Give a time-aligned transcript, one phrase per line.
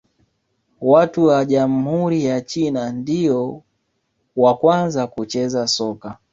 [0.81, 3.61] Watu wa jamhuri ya China ndio
[4.35, 6.17] wa kwanza kucheza soka